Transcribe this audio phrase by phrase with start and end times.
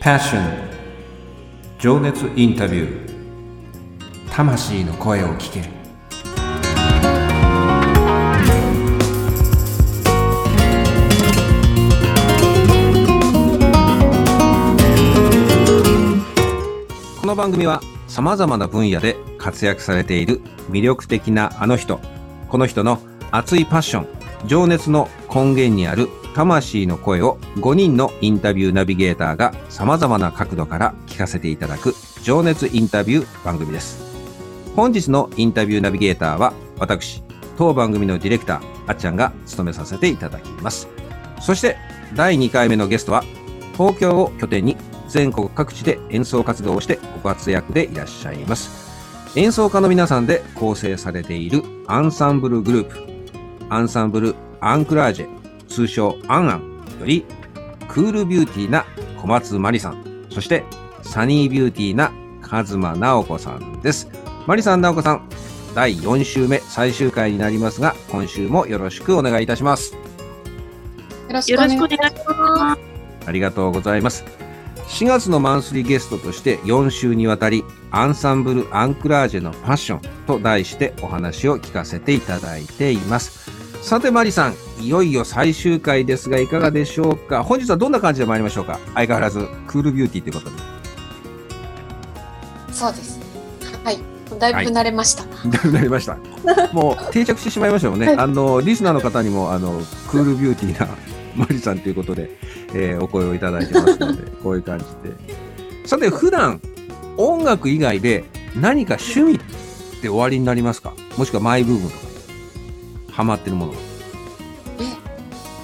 [0.00, 0.40] Passion.
[1.78, 4.30] 情熱インタビュー。
[4.30, 5.60] 魂の声を聞け。
[5.60, 5.66] る
[17.20, 20.40] この番組はさまざまな分野で活躍されている
[20.70, 22.00] 魅力的なあの人
[22.48, 24.08] この人の熱いパッション
[24.46, 33.98] 情熱の根源にある魂の声を5人のインタビューナビゲーターが様々な角度から聞かせていただく情熱インタビュー番組です。
[34.76, 37.22] 本日のインタビューナビゲーターは私、
[37.58, 40.88] 当番組のディレクター、あっちゃんが務めさせていただきます。
[41.40, 41.76] そして
[42.14, 43.24] 第2回目のゲストは
[43.72, 44.76] 東京を拠点に
[45.08, 48.90] 全国各地で演奏活動をしてご活躍でいらっしゃいます。
[49.36, 52.96] 演奏家の皆さんで構成されているアンサンブルグループ、
[53.68, 55.39] アンサンブルアンクラージェ、
[55.70, 56.60] 通称アンアン
[57.00, 57.24] より、
[57.88, 58.84] クールビューティーな
[59.20, 60.64] 小松まりさん、そして
[61.02, 62.12] サニービューティーな
[62.42, 64.08] 和間直子さんです。
[64.46, 65.28] まりさん、直子さん、
[65.74, 69.94] 第4週目最終回になりますが、今週もよろしくお願いいたします。
[69.94, 69.98] よ
[71.30, 71.96] ろしよくお願いし
[72.26, 72.80] ます。
[73.26, 74.24] ありがとうございます。
[74.88, 83.59] 4月のマンスリーゲストとして4週にわたり、アンサンブル・アンクラージェのパッションと題してお話を聞かせていただいています。
[83.82, 87.42] さて、マリさん、いよいよ最終回ですが、いかがでしょうか？
[87.42, 88.78] 本日はどんな感じで参りましょうか？
[88.94, 90.62] 相変わらず、クールビューティーということで。
[92.72, 93.18] そうです。
[93.82, 93.98] はい。
[94.38, 95.24] だいぶ慣れました。
[95.68, 96.18] なりました。
[96.72, 98.06] もう定着してしまいましたよね。
[98.08, 100.86] はいあの、リスナーの方にも、あの、クールビューティーな
[101.34, 102.38] マリさんということで、
[102.74, 105.16] えーお声をいただいてますので、 こういう感じで。
[105.86, 106.60] さて、普段、
[107.16, 110.92] 音楽以外で何か趣味って終わりになりますか？
[111.16, 112.04] もしくはマイブームとか、
[113.20, 113.74] ハマってるもの。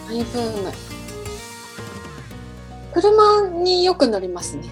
[0.09, 0.71] マイブーム。
[2.93, 4.65] 車によく乗りますね。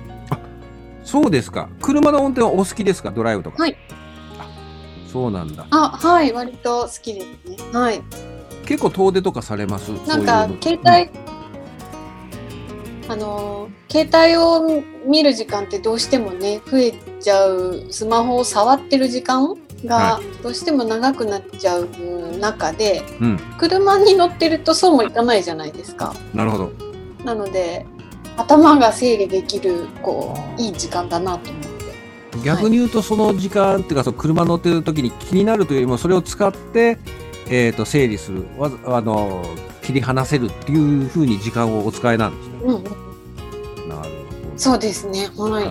[1.02, 1.70] そうですか。
[1.80, 3.10] 車の運転はお好きですか？
[3.10, 3.62] ドライブとか。
[3.62, 3.76] はい
[4.38, 4.46] あ。
[5.10, 5.66] そうなんだ。
[5.70, 6.34] あ、はい。
[6.34, 7.56] 割と好きですね。
[7.72, 8.02] はい。
[8.66, 9.88] 結構遠出とかされます？
[10.06, 11.10] なんかそういうの携帯、
[13.08, 21.88] あの携帯を見る時間ってどうしてもね増えちゃうスマホを触ってる時間がはどうしても長くなっちゃう
[22.38, 23.38] 中で、うん。
[23.58, 26.14] 車に乗ってるとそうもいかないじゃないですか。
[26.32, 26.72] なるほど。
[27.24, 27.86] なので
[28.36, 31.74] 頭が整理できるこういい時間だなと思って。
[32.42, 36.98] 逆に言うとその時間っていうかその車乗ってる時に気になるというよりもそれを使って、
[37.48, 39.44] えー、と整理するわざあの
[39.82, 42.54] 切り離せるっていうふうに時間をお使いなんですね。
[42.64, 42.94] うんうん、なる
[43.86, 44.08] ほど。
[44.56, 45.28] そうですね。
[45.36, 45.70] はない。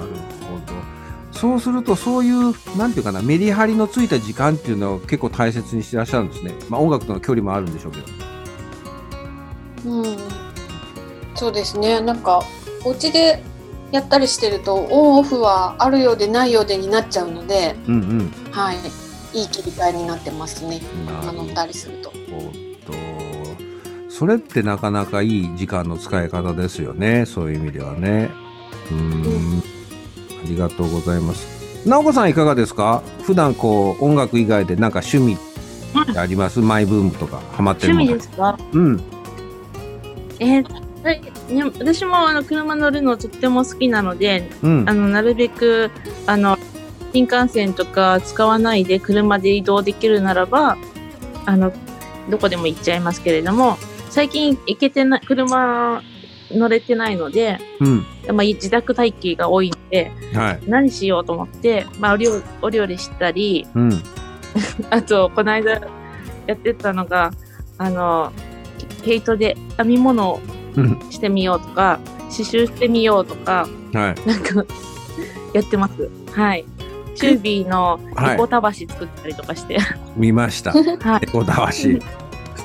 [1.44, 6.54] そうするとそういうなんていうかなメリハリのついた時間っていうのを結構大切にしてらっしゃるんですね。
[6.70, 8.08] まあ音楽との距離もあるんでしょうけど。
[9.92, 10.18] うん。
[11.36, 12.00] そうですね。
[12.00, 12.46] なんか
[12.86, 13.44] お家で
[13.92, 18.32] やったりしてるとオンオフはあるようでないようでになっちゃうので、うんうん。
[18.52, 18.78] はい。
[19.38, 20.80] いい切り替えになってますね。
[21.06, 22.10] なるほど車乗ったりすると。
[22.10, 22.16] と
[24.08, 28.30] それってなかなかいい時間の使い方ですよねそういう意味ではね
[28.90, 29.73] うーん
[30.44, 31.88] ありがとうございます。
[31.88, 33.04] 直子さんいかがですか？
[33.24, 38.58] 普段こう音楽以外でなんか趣味ってあります、マイブームとかハマってる趣味ですか？
[38.74, 39.02] うん。
[40.40, 40.84] えー
[41.78, 44.90] 私もあの車乗るのとっても好きなので、うん。
[44.90, 45.92] あのなるべく
[46.26, 46.58] あの
[47.12, 50.78] 新幹線とか使わないで車で移動できるならば
[51.46, 51.74] あの
[52.30, 53.78] どこでも行っちゃいますけれども
[54.10, 56.02] 最近行けてない車
[56.54, 58.06] 乗れてないので、うん。
[58.36, 60.60] まあ、自宅待機が多いのではい。
[60.68, 64.04] 何しようと思って、まあ、お料お料理したりうん。
[64.90, 65.82] あとこの間
[66.48, 67.32] やってたのが
[67.78, 68.32] あの
[69.04, 70.40] 毛糸で編み物を
[70.76, 71.00] うん。
[71.12, 72.00] してみようとか
[72.32, 74.28] 刺繍してみようとかはい。
[74.28, 74.66] なんか
[75.54, 76.10] やってます。
[76.32, 76.66] はい。
[77.16, 78.34] チュービーのはい。
[78.36, 79.78] エコたわし作ったりとかして、
[80.16, 80.72] 見ました。
[80.74, 81.20] はい。
[81.24, 82.02] エコだわし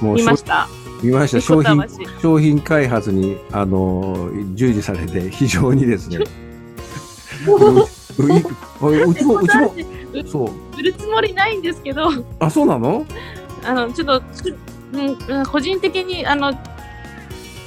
[0.00, 0.68] もう見ました。
[1.02, 1.84] 見ましたエ商品。
[2.20, 6.18] 商品開発にあの従事されて非常にですね
[7.48, 9.70] うちもうちも
[10.26, 12.08] そう売るつもりないんですけど、
[12.40, 13.06] あそうなの？
[13.64, 14.56] あのちょっとつ
[14.92, 16.52] うんうん個人的にあの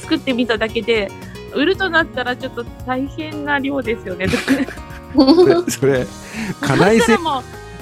[0.01, 1.12] 作ってみただけで。
[1.54, 4.25] 売るとなったらちょっと大変な量ですよね。
[5.13, 6.07] それそれ
[6.62, 7.18] 家内製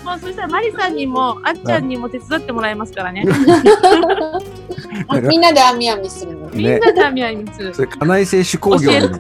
[0.03, 3.25] もう、そしたらマリさんにもあっちゃんにも手伝ってもらいますからね。
[5.27, 6.49] みんなで編み編みするの。
[6.49, 7.73] みんなで編み編みする。
[7.73, 9.19] それ家内製手工業の。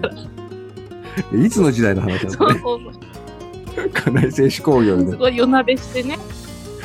[1.45, 2.79] いつの時代の話そうなのねそう
[3.75, 3.89] そう。
[3.89, 6.17] 家内製手工業すでごい夜鍋してね。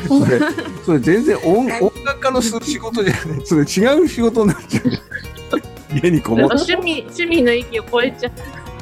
[0.09, 0.41] それ
[0.85, 8.33] それ全然音音楽家の仕事じゃないそれ違う仕事になっちゃう家にこもって趣味趣味の域を超えちゃう。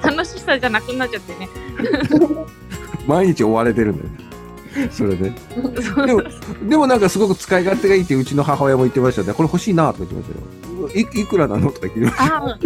[0.02, 1.48] 楽しさじゃなくなっちゃってね。
[3.06, 4.31] 毎日追われてるんだよね。
[4.90, 5.32] それで。
[5.94, 6.22] そうでも、
[6.68, 9.32] でもなんかすごく使い勝手がいいってうちの母親も言ってましたね。
[9.32, 11.06] これ欲しいなとか言ってましたよ。
[11.16, 12.36] いいくらなのとか言ってました。
[12.36, 12.58] あ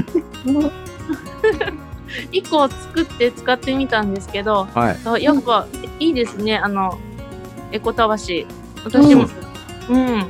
[2.32, 4.96] 1 個作って使ってみたんですけど、はい。
[5.04, 5.66] あやっぱ
[5.98, 6.98] いいですね、あの、
[7.72, 8.46] エコたわし。
[8.84, 9.26] 私も、
[9.90, 10.26] うん、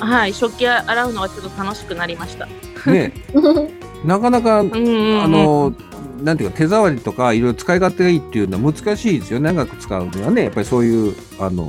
[0.00, 2.46] はい、食器洗うのがちょっと楽しくなりました。
[2.90, 3.12] ね
[4.04, 5.72] なかなか、うんうんうん、あの、
[6.22, 9.52] なんていうか手触りとかいろいろ使い勝手がいいっていうのは難しいですよね。
[9.52, 10.44] 長く使うにはね。
[10.44, 11.66] やっぱりそういう、あの、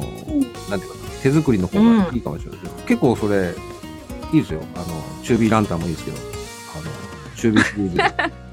[0.69, 3.53] なんていうか手作りの方がいいかもしれないけど、結構それ、
[4.33, 4.61] いいですよ。
[4.75, 6.21] あの、中火ランタンもいいですけど、あ
[6.79, 8.47] の、中火シリーズで。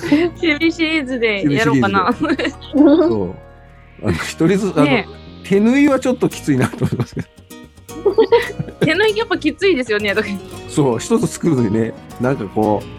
[0.00, 2.12] 守備シリーズでやろうかな。
[2.12, 3.34] そう。
[4.02, 5.06] あの、一人ずつ、あの、ね
[5.44, 7.28] 手縫いはちょっときついなと思いますけど。
[8.84, 10.14] 手縫いやっぱきついですよね。
[10.68, 12.97] そう、一つ作るのにね、なんかこう、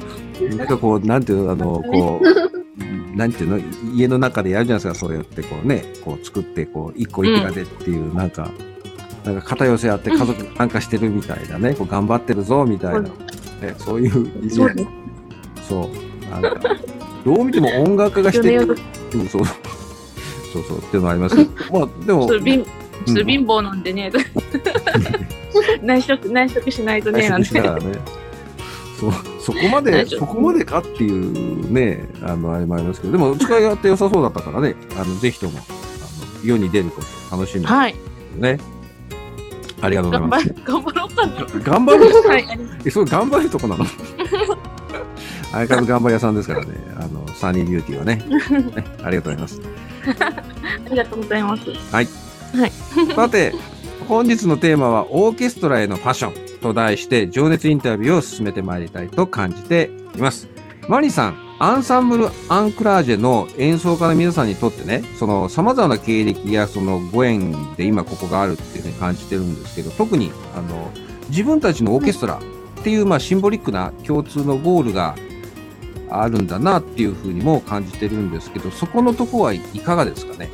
[0.56, 3.60] なんかこう、なんていうの、あの、こう、 なんていうの、
[3.94, 8.50] 家の中でやるじゃないですか、そうやってこうね、こう作って、こう、一個いくらでっていう、なんか、
[9.26, 13.10] なんか肩寄せ合って家族参加してるみたいなね、こう頑張ってるぞ、みたいな、ね、
[13.78, 14.88] そういうイメージ
[15.68, 16.32] そう。
[16.32, 16.76] なんか、
[17.26, 18.78] どう見ても音楽家がしてる。
[19.14, 19.46] うんそう。
[20.54, 21.52] そうそう、っていうのはありますけど。
[21.80, 22.66] まあ、でもちょっ、と貧
[23.46, 24.12] 乏なんでね、
[25.84, 27.60] 内職、内職しないとね、なんて。
[27.60, 27.70] ね。
[29.00, 35.62] そう、そこまで、そこまでかっていうね、あの、あれもありますけど、でも、使い勝手良さそうだったからね、あの、ぜひとも、あ
[36.42, 37.96] の、世に出ること楽しみですはい。
[38.36, 38.60] ね。
[39.82, 40.54] ありがとうございます。
[40.66, 41.64] 頑張る、頑張ろうかな。
[41.64, 42.60] 頑張るはい。
[42.84, 43.86] え、そう、頑張るとこなの？
[45.52, 48.16] 相変わらず頑張り屋さんですからね、あの、サニービューティーはね。
[48.76, 49.62] ねありがとうございます。
[50.86, 51.64] ありがとうございます。
[53.16, 53.54] さて、
[54.08, 60.48] 本日のテーマはオーケストラへのパッションと題して情熱インタビューを進めてまいりたいと感じています。
[60.88, 70.92] マリさん、アンサンブル・アンクラージェの演奏家の皆さんにとってね、その様々な経歴やそのご縁で今ここがあるっていうふうに感じてるんですけど、特にあの
[71.30, 75.16] 自分たちのオーケストラっていうまあシンボリックな共通のゴールが
[76.10, 80.50] あるんだなっていうふうにも感じてるんですけど、そこのとこはいかがですかね？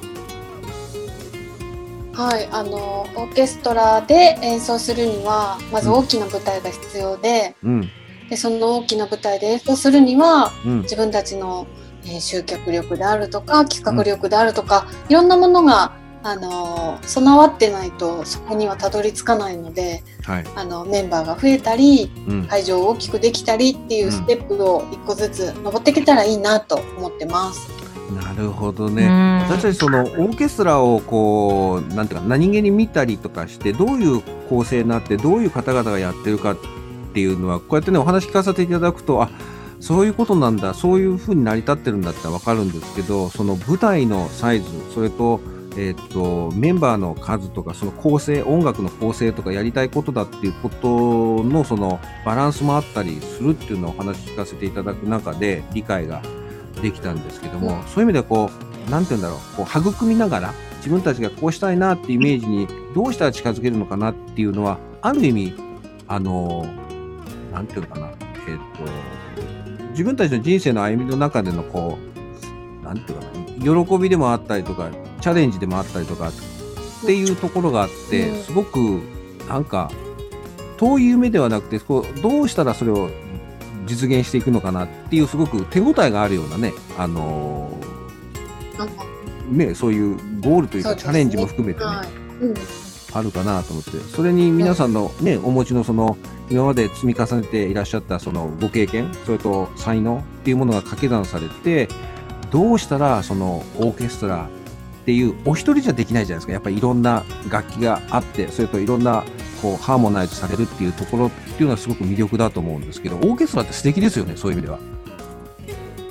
[2.15, 7.89] はい、あのオーケストラで演奏するにはまず大きな舞台が必要で,、うん、
[8.29, 11.67] でその大きな舞台で演奏するにはうん、自分たちの、
[12.05, 20.45] えー集客力であるとか企画力であるとか、いろんなものがあの備わってないとそこにはたどり着かないのではい。
[20.55, 27.74] あのメンバーが増えたりうん、会場を大きくできたりっていうステップを一個ずつ登っていけたらいいなと思ってます。
[28.13, 29.07] なるほどうね。
[29.07, 36.57] ん私たちそのオーケストラをこうなんていうか何気に見たりとかしてどういう構成になってどういう方々がやってるかっ
[37.13, 39.29] ていうのはこうやってねお話聞かせていただくとあ
[39.79, 45.41] そういうことなんだそういうふうに成り立ってるんだってわかるんですけどその舞台のサイズそれと,、
[45.77, 56.21] えーっとメンバーの数とかその構成音楽の構成とかやりたいことだっていうことのそのバランスもあったりするっていうのをお話聞かせていただく中で理解が
[56.81, 58.49] できたんですけども、そういう意味ではこ
[58.87, 65.55] う、なんて言うんだろう、こう育みながら、自分たちがこうしたいなっていうイメージにどうしたら近づけるのかなっていうのは、ある意味、
[66.07, 66.65] あの、
[67.51, 68.13] なんていうのかな、えっ、
[68.77, 71.97] と、自分たちの人生の歩みの中でのこ
[72.81, 73.25] う、なんていうか
[73.75, 74.89] な、喜びでもあったりとか、
[75.21, 76.31] チャレンジでもあったりとかっ
[77.05, 78.43] ていうところがあって、うん。
[78.43, 78.77] すごく、
[79.47, 79.89] なんか、
[80.77, 83.09] 遠い夢ではなくて、こうどうしたらそれを
[83.85, 89.05] 実現していくのかなっていうすごく手応えがあるようなね、あのー
[89.49, 92.07] ね、そういうゴールというかチャレンジも含めてね、はい。
[92.41, 92.53] うん。
[93.13, 96.17] あるかなと思って、それに皆さんのね、お持ちのその、
[96.49, 101.87] 今まで積み重ねていらっしゃったそのご経験、それと才能っていうものが掛け算されて、
[102.51, 104.49] どうしたらそのオーケストラ
[105.01, 106.53] っていう、お一人じゃできないじゃないですか。
[106.53, 109.23] やっぱりいろんな楽器があって、それといろんな
[109.65, 114.79] こうハーモナイズされるっていうところっていうのはすごく魅力だと思うんですけど、オーケストラって素敵ですよね、そういう意味では。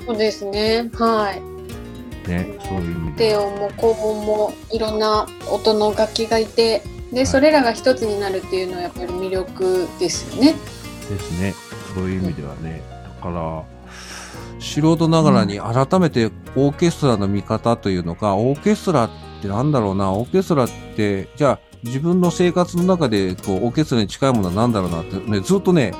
[0.05, 0.89] そうですね。
[0.93, 2.29] はい。
[2.29, 3.45] ね、そういう意味で低は。
[3.45, 6.83] 音も高音もいろんな音の楽器がいて、
[7.13, 10.53] で、いそれらが一つになるっていうのはやっぱり魅力ですよね。
[11.09, 11.53] ですね。
[11.93, 12.83] そういう意味ではね。
[12.91, 13.63] だから、
[14.59, 16.25] 素人ながらに改めて
[16.57, 19.09] オーケストラの見方というのか、オーケストラっ
[19.41, 25.93] てなんだろうな、オーケストラって、じゃあ自分の生活の中でこうオーケストラに近いものは何だろうなって、ね、ずっとね、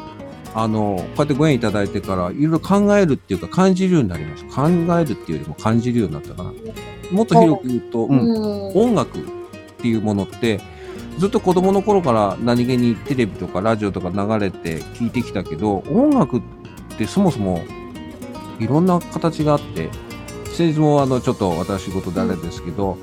[0.54, 4.56] あの、こうやってご縁いただいてから、いろいろ考えるっていうか感じるようになりました。
[4.56, 6.54] 考えるっていうよりも感じるようになったかな。
[7.12, 8.74] もっと広く言うと、うん、うん。
[8.74, 9.22] 音楽っ
[9.77, 10.60] ていうものって
[11.20, 16.42] ずっと子供の頃から何気にテレビとかラジオとか流れて聞いてきたけど音楽っ
[16.98, 17.63] てそもそも
[18.60, 19.89] いろんな形があって、
[20.54, 22.98] 先日もあの、ちょっと私事であれですけど、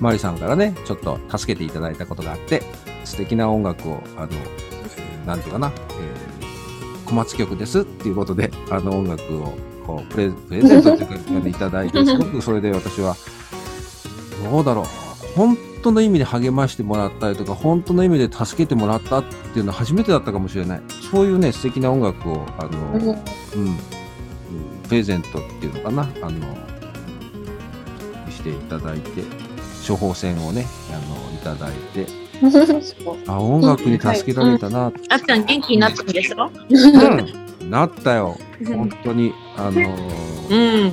[0.00, 2.62] マリさんからね、ちょっと助けていただいたことがあって、
[3.04, 4.28] 素敵な音楽を、あの、
[5.26, 6.34] なんていうかな、えー
[7.04, 9.54] 小松曲ですっていうことで、あの音楽を
[9.86, 13.16] こうプレプレゼントっていうか、あのいただいて、 すごくそれで私は、
[14.50, 14.84] どうだろう、
[15.36, 20.82] 本当の意味で励ましてもらったりとか、本当の意味で助けてもらったっていうのは初めてだったかもしれない。
[21.10, 23.76] そういうね、素敵な音楽を、あの、うんうん、
[24.88, 26.40] プレゼントっていうのかな、あの、
[28.30, 29.22] していただいて、
[29.86, 32.06] 処方箋をね、あの、いただいて、
[33.26, 36.50] あ、音楽に助けられたな、あっちゃん元気になったんでしょ
[37.60, 38.36] うん、なったよ。
[38.66, 39.84] 本当に、あのー
[40.50, 40.92] うん。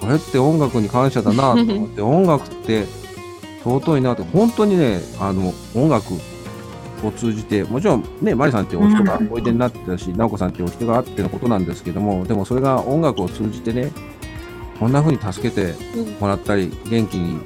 [0.00, 1.54] これって音楽に感謝だな。
[1.54, 2.86] と思って、音楽って
[3.64, 6.14] 尊いなって、本当にね、あの、音楽
[7.04, 13.92] を通じて、もちろんね、マリさんってお人がおいでになってたし、直子さんってお人があってのことなんですけども、でもそれが音楽を通じてね、
[14.80, 15.74] こんな風に助けて
[16.18, 17.40] もらったり、元気に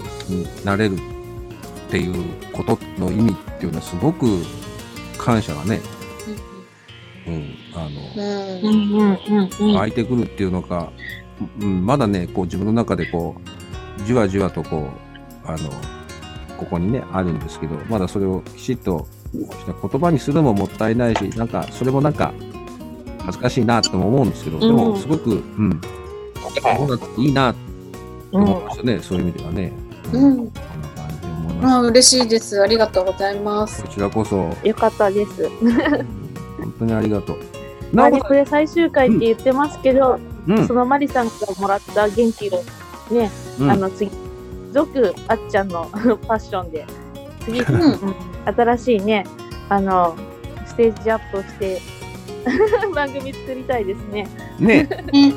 [0.64, 4.26] なれるっていうことの意味っていうのはすごく
[5.18, 5.80] 感謝がね、
[7.26, 8.64] うん、あの、うん。
[8.64, 9.18] うんうん
[9.60, 9.74] うんうん。
[9.74, 10.92] 湧いてくるっていうのか、
[11.60, 13.34] うん、まだね、こう自分の中でこ
[14.00, 14.90] う、じわじわとこ
[15.44, 15.70] う、あの、
[16.56, 22.32] ここにね、あるんですけど、まだそれをきちっとした言葉にするのももったいないし、なんか、それもなんか、
[23.20, 25.80] 恥ずかしいなとも思うんですけど、でも、うんすごく、うん、
[26.46, 27.60] 音楽っていいなって
[28.32, 29.72] 思いましたね、そういう意味ではね。
[30.12, 32.60] ううん、こんんな感じで思いまあ嬉しいです。
[32.60, 33.82] ありがとうございますす。。
[33.82, 35.48] こちらこそ、よかったです。
[35.50, 37.38] 本当にありがとう。
[37.92, 42.62] まあね、なおこれ最終回って言ってますけど、うんそのマリさんからもらった元気を
[43.10, 44.10] ね、うんあの次、
[44.72, 46.84] 続あっちゃんの ファッションで、
[47.44, 49.24] 次、うんうん新しいね、
[49.70, 50.14] あの、
[50.66, 51.80] ステージアップをして、
[52.94, 54.28] 番組作りたいですね。
[54.58, 54.82] ね、
[55.12, 55.34] ね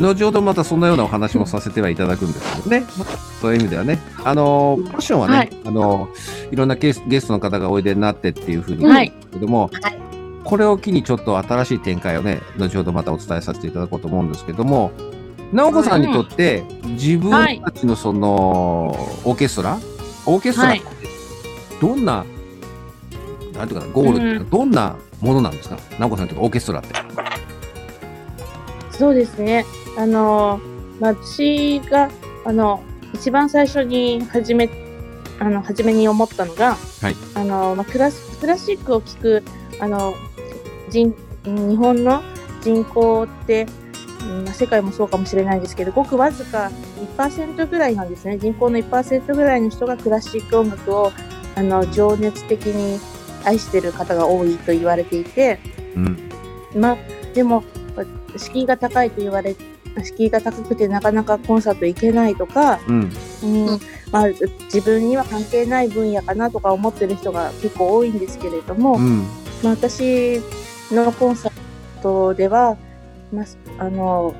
[0.00, 2.84] 後ほどまたそんなようなお話もさせてはいただくんですけどね。
[3.40, 3.98] そういう意味ではね。
[4.24, 10.00] あのー、ファッションはね、はいあのー、いろんなゲスゲストの方がおいでになってっていうふうにはい言うんですけども、はい
[10.42, 14.90] これを機にちょっと新しい展開をね、後ほどまたお伝えさせていただこうと思うんですけども、
[15.52, 17.30] 直子さんにとって、自分
[17.62, 19.78] たちのその、オーケストラ
[20.24, 20.82] オーケストラって
[21.80, 22.24] どんな、
[23.52, 25.76] なんていうかな、ゴールっていうか、どんなものなんですか？
[25.98, 26.88] 直子さんというかオーケストラって。
[28.90, 29.66] そうですね。
[29.96, 30.60] あの、
[31.00, 32.10] まあ私が、
[32.44, 32.82] あの、
[33.14, 34.68] 一番最初に始め、
[35.38, 39.42] あの、初めに思ったのが、はいあの、まあ、クラス、クラシックを聴く、
[39.80, 40.14] あの、
[40.90, 42.22] 人、日本の
[42.62, 43.66] 人口って、
[44.22, 46.70] うんまあ、世界もそうかもしれないですけど、ごくわずか
[47.16, 48.38] 1%ぐらいなんですね。
[48.38, 51.12] 人口の1%ぐらいの人がクラシック音楽を、
[51.54, 53.00] あの、情熱的に
[53.44, 55.58] 愛してる方が多いと言われていて、
[55.96, 56.30] うん。
[56.74, 56.96] まあ、
[57.34, 57.64] でも、
[58.36, 59.56] 敷居が高いと言われ、
[60.02, 63.12] 敷居が高くてなかなかコンサート行けないとか、うん。
[63.42, 63.80] うんうん
[64.12, 64.28] まあ、
[64.64, 69.20] 自分には関係ない分野かなとか思ってる人が結構多いんですけれども、うん。
[69.62, 70.40] まあ、私
[70.90, 72.76] のコンサートでは、
[73.32, 73.46] まあ、
[73.78, 74.34] あの、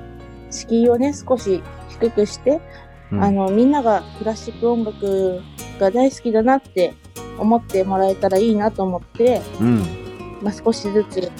[0.50, 2.60] 敷居をね、少し低くして、
[3.12, 5.40] うんあの、みんながクラシック音楽
[5.78, 6.94] が大好きだなって
[7.38, 9.78] 思ってもらえたらいいなと思って、うん。
[10.42, 11.30] まあ、少しずつ、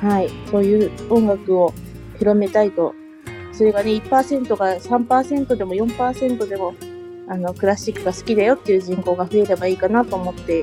[0.00, 1.72] はい、そういう音楽を
[2.18, 2.94] 広めたいと。
[3.60, 6.74] それがね、1%が3%でも4%でも、
[7.28, 10.62] あの、クラシックが好きだよっていう人口が増えればいいかなと思って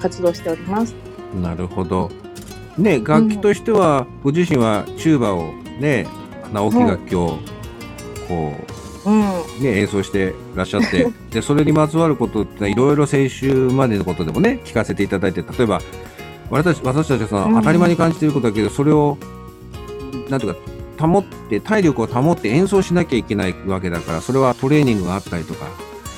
[0.00, 0.96] 活動しております。
[1.40, 2.10] なるほど。
[2.76, 6.08] ね、楽器としては、ご自身はチューバをね、
[6.52, 7.38] 直木楽器を
[8.26, 8.52] こ
[9.06, 9.20] うん。
[9.60, 15.80] う、ね、演奏してらっしゃって、 で、それにまつわることっていろいろ先週までのことでもね、聞かせていただいて、例えば、
[16.50, 19.16] 私たち、私たちはそのうん当たり前に感じていることだけど、それを、
[20.28, 25.66] なんていうか、保って、体力を保って演奏しなきゃいけないわけだから、それはトレーニングがあったりとか、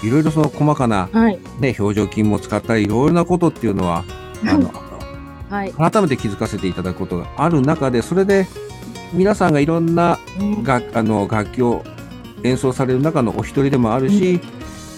[0.02, 1.38] いろいろその細かなはい。
[1.60, 4.04] ね、表情筋も使ったり、いろいろなことっていうのは、
[4.46, 4.72] あの、
[5.50, 5.72] はい。
[5.72, 8.46] 改めて気づかせていただくことがある中で、それで
[9.12, 11.82] 皆さんがいろんなうん楽あの楽器を
[12.44, 14.40] 演奏される中のお一人でもあるし、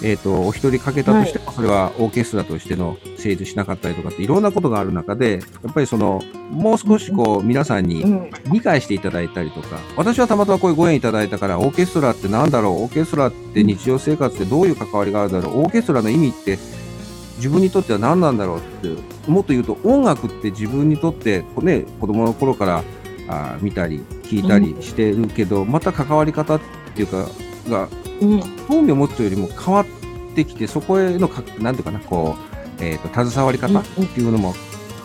[0.03, 8.31] えっ、と、お一人かけたとしても、それはオーケストラとしての成立しなかったりとかっていろんなことがある中で、やっぱりその、もう少しこう、皆さんにうん。
[8.51, 16.59] 理解していただいたりとか、私はたまたまこういうご縁いただいたから、オーケストラってなんだろう、オーケストラって日常生活でどういう関わりがあるだろう、オーケストラの意味って
[17.37, 22.85] 自分にとっては何なんだろうって、もっと言うと音楽って自分にとって、ね、子供の頃から
[23.29, 26.61] あー見たり聞いたりしてるけど、また関わり方っ
[26.95, 27.29] ていうか、
[27.69, 27.89] が
[28.23, 28.41] うん。
[28.69, 29.87] 興味を持つよりも変わっ
[30.35, 32.37] てきて、そこへのか、なんていうかな、こ
[32.81, 34.55] う、えっ、と、携わり方っていうのも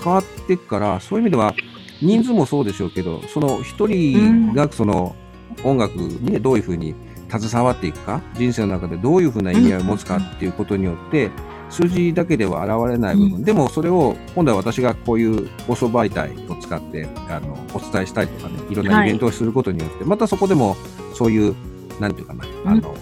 [0.04, 1.54] 変わっていくから、そういう意味では、
[2.02, 5.16] 人数もそうでしょうけど、その一人がその、
[5.64, 6.94] 音楽にねどういうふうに
[7.30, 11.30] 携わっていくか、人生の中でどういうふうな意味合いを持つかっていうことによって、
[11.70, 13.44] 数字だけでは現れない部分、うん。
[13.44, 20.78] でもそれを今度は私がこういう放送媒体を使ってあのお伝えしたりとかね、いろんなイベントをすることによって、またそこでも
[21.14, 21.56] そういう、
[22.00, 22.96] なんていうかな、あの、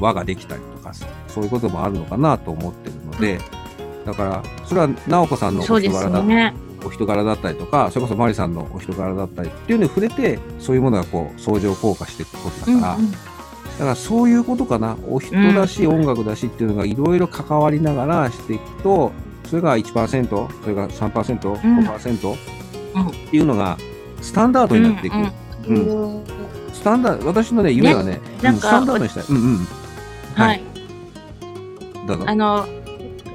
[0.00, 0.92] 輪ができたりとか、
[1.28, 3.40] そういうこともあるのかなと思ってるので、
[4.04, 6.54] だから、それは直子さんのお人柄だよね。
[6.84, 13.10] お人柄だったりとか、それこそマリさんのお人柄だったりっていうのに触れて、そういうものがこう、相乗効果していくことだから、うんうん。
[13.10, 14.96] だからそういうことかな。
[15.08, 19.10] お人だし、音楽だしっていうのがいろいろ関わりながらしていくと、
[19.46, 20.28] それが1%、
[20.62, 21.80] それが3%、うん。
[21.80, 22.36] 5%
[22.94, 23.08] うん。
[23.08, 23.76] っていうのが
[24.22, 25.14] スタンダードになっていく。
[25.14, 25.32] うん。
[25.66, 26.16] うん。
[26.18, 26.45] うん
[26.76, 29.24] スタンダード、私のね、夢はね、なんかうんスタンダードにしたい。
[29.28, 29.58] うんうん。
[30.34, 32.06] ははいい。。
[32.06, 32.24] どうぞ。
[32.26, 32.66] あの、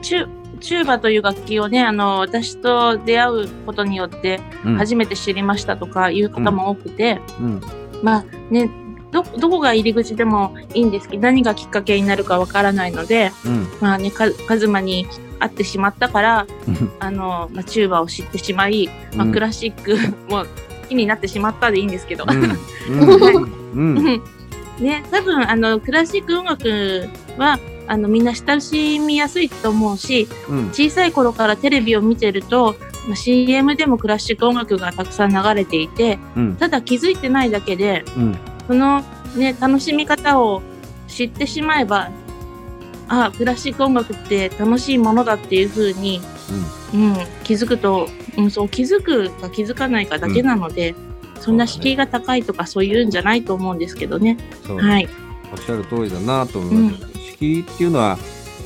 [0.02, 0.28] チュ
[0.60, 7.62] チューバという楽器をね、あの、私と出会うことによってうん初めて知りましたとかいう方も多くて、うん
[8.04, 8.70] まあね、
[9.12, 15.08] ど、どこが入り口でもいいんですけど、何がきっかけになるかわからないので、うんまあね、カカズマに
[15.40, 19.98] 会ってしまったから、うんあの、まあ、チューバを知ってしまい、まあ、うんクラシック
[20.32, 20.46] も好
[20.92, 22.26] きになってしまったでいいんですけど。
[24.80, 27.08] ね、多分、あの、クラシック音楽
[27.38, 30.70] は、あの、みんな親しみやすいと思うし、うん。
[30.70, 32.76] 小さい頃からテレビを見てると、
[33.08, 36.56] まあ CM でもクラシック音楽がたくさん流れていて、うん。
[36.56, 38.38] ただ気づいてないだけで、うん。
[38.68, 39.04] その
[39.36, 40.64] ね、楽しみ方を
[41.08, 42.10] 知ってしまえば、
[43.08, 46.22] あクラシック音楽って楽しいものだっていうふうに、
[46.94, 50.96] うん、気づくと、うん、そう気づくか気づかないかだけなので、
[51.40, 54.38] そんな敷居が高いとかそういうんじゃないと思うんですけどね。
[54.66, 55.10] そうはい。
[55.52, 57.12] おっしゃる通りだなと思います。
[57.34, 58.18] 敷居っていうのは、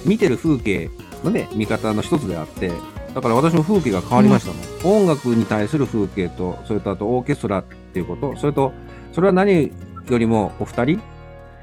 [0.05, 0.89] 見てる風景
[1.23, 2.71] のね、見方の一つであって、
[3.13, 4.97] だから私も風景が変わりましたもん。
[5.03, 8.73] 音楽に対する風景と、それとあとオーケストラっていうこと、それと、
[9.13, 9.71] それは何
[10.09, 11.01] よりもお二人、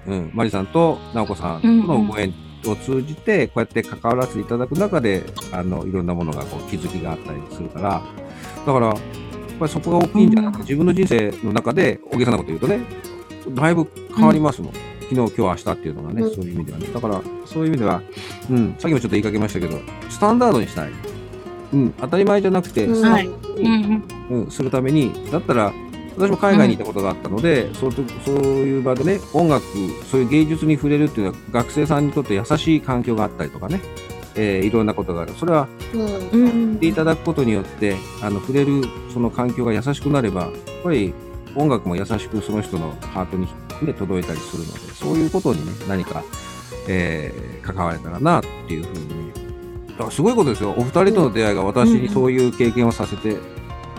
[0.06, 2.34] うん、マリさんと直子さんとのご縁
[2.66, 8.02] を通じて、こうやって関わらせていただく中で、あの、いろんなものがこう気づきがあったりするから、
[8.66, 8.96] だから、やっ
[9.58, 12.80] ぱりそこが大きいんじゃなくて、自分の人生の中で、大げさなこと言うとね、
[13.50, 14.72] だいぶ変わりますもん。
[15.10, 16.86] 昨日、今日、明日っていうのがね、うんそういう意味ではね。
[16.86, 18.02] だから、そういう意味では、
[18.50, 20.90] うん、さっきもちょっと言いかけましたけど、スタンダードにしたい。
[21.72, 25.72] うん、当たり前じゃなくて、うんスタはいンダードにうんうんうん、するために、だったら、
[26.16, 29.64] 私も海外にいたことがあったので、そうとそういう場でね、音楽、
[30.10, 33.80] そういう芸術に触れるっていうのは、学生さんにとって優しい環境があったりとかね、
[34.34, 35.32] えーいろんなことがある。
[35.34, 40.50] それは、うっていただくことによって、あの、触れるその環境が優しくなれば、やっ
[40.82, 41.12] ぱり
[41.54, 43.46] 音楽も優しくその人のハートに、
[43.82, 46.22] ね、届いたりするので、そういうことにね、何か、
[46.88, 49.32] えー関われたらなっていうふうにね。
[49.92, 50.74] だからすごいことですよ。
[50.76, 53.36] お二人との出会いが私にそういう経験をさせて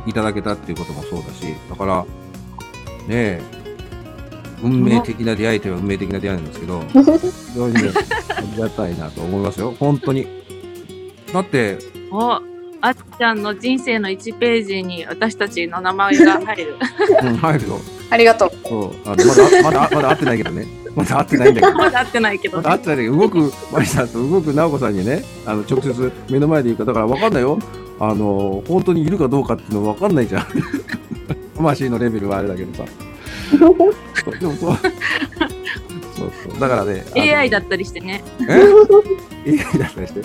[0.06, 2.08] いただけたっていうこともそうだし、だから、ね
[3.10, 3.42] え、
[4.64, 7.82] 運命的な出会いといえば運命的な出会いなんですけど、 非常にね、
[8.36, 9.74] ありがたいなと思いますよ。
[9.80, 10.28] 本当に。
[11.34, 11.78] だって、
[12.12, 12.40] お
[12.86, 16.76] あっちゃんの人生の1ページに私たちの名前が入る。
[17.24, 17.80] うん、入るよ。
[18.10, 18.52] ありがとう。
[18.68, 19.10] そう。
[19.10, 20.83] あのまだ、まだ、まだ会ってないけどね。
[20.96, 21.74] まだ会ってないんだけど。
[21.74, 27.58] まだ会ってないけどまだ会ってないけど、動く、マリさんと動く直子さんにね、あの、直接目の前で言うか、だから分かんないよ。
[28.00, 30.46] あの、本当にいるかどうかっていうの分かんないじゃん。
[31.56, 32.86] 魂のレベルはあれだけどさ。
[33.60, 34.78] そうでもそう。
[36.16, 36.60] そうそう。
[36.60, 37.06] だからね。
[37.16, 38.24] AI だったりしてね。
[39.46, 40.22] え ?AI だったりして。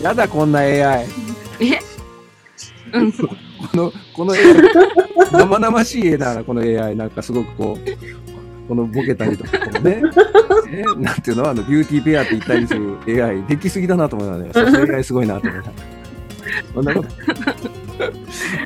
[0.00, 0.74] 嫌だ、こんな AI。
[0.80, 1.06] え
[2.92, 3.12] うん。
[3.12, 3.28] こ
[3.74, 4.40] の、この AI、
[5.32, 6.96] 生々しい絵だな、この AI。
[6.96, 8.33] なんかすごくこう、
[8.68, 10.02] このボケたりとか、ね、
[10.70, 14.50] え なんていうのあの、ビューティーペアって言ったりする AI、できすぎだなと思うのね。
[14.52, 15.70] さすが AI すごいなと思った。
[16.74, 17.08] そんなこと。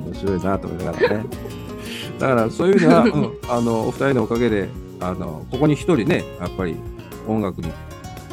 [0.05, 1.25] 面白いなと思いながらね。
[2.19, 4.69] だからそういう意味では、 うん、あの、お二人のおかげで、
[5.01, 6.77] あの、ここに一人ね、やっぱり
[7.27, 7.71] 音楽に、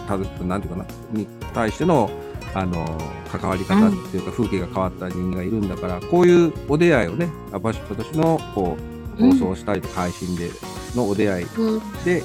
[0.08, 2.10] たず、なんていうかな、に対しての、
[2.54, 2.86] あの、
[3.32, 10.50] 関わり方っていうか、風景が変わった人間がいるんだから、こういうお出会いをね、私私の、こう、放送したりとか配信で
[10.96, 12.24] のお出会いうんで、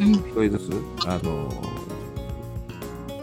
[0.00, 1.48] うん一人ずつ、あの、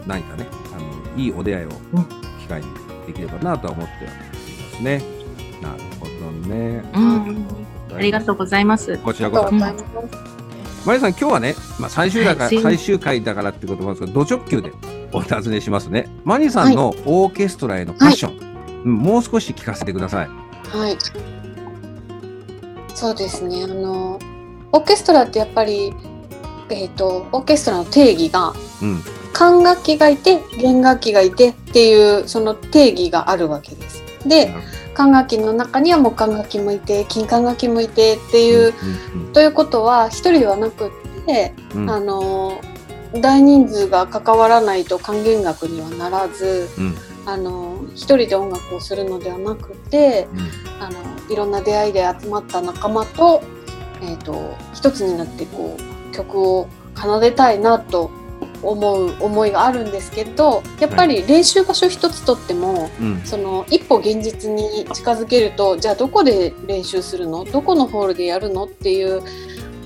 [0.06, 2.04] 何かね、あの、いいお出会いをうん
[2.40, 2.66] 機会に
[3.06, 4.34] できればなとは思ってはいま
[4.78, 5.02] すね。
[5.60, 6.82] なるほどね。
[6.94, 7.46] うん
[7.94, 8.96] ありがとうございます。
[8.98, 9.52] こちらこそ。
[9.52, 14.72] マリさん、今日はね、まあ、最終だから、はい最終回だからってことなんですけど、ド直球で
[15.12, 16.08] お尋ねしますね。
[16.24, 18.38] マリさんのオーケストラへのパッション、
[18.84, 20.28] うんもう少し聞かせてください。
[20.28, 20.96] はい。
[23.02, 23.64] そうですね。
[23.64, 24.20] あの、
[24.70, 25.92] オーケストラってやっぱり、
[26.70, 29.02] えっ、と、オーケストラの定義が、うん。
[29.32, 34.02] 管楽器がいて、弦楽器がいてっていう、その定義があるわけです。
[34.26, 34.54] で
[34.94, 38.72] 管楽器の中には木管楽器もいて金管楽器もいてっていう、
[39.32, 40.90] ということは一人ではなくっ
[41.26, 42.60] て、うんうんあの
[43.14, 46.94] 大人数が関わらないと管弦楽にはならずうん
[47.26, 50.26] あの一人で音楽をするのではなくて
[50.80, 53.42] あのいろんな出会いで集まった仲間と,、
[54.02, 58.10] えー、と一つになってこう曲を奏でたいなと
[58.62, 63.20] 思う思いがあるんですけどやっぱり練習場所一つとっても、うん。
[63.24, 67.44] その一歩現実に近づけるとじゃあどこで練習するの？
[67.44, 68.64] どこのホールでやるの？
[68.64, 69.22] っていう